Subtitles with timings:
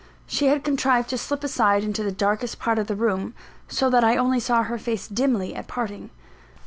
[0.25, 3.35] She had contrived to slip aside into the darkest part of the room,
[3.67, 6.09] so that I only saw her face dimly at parting.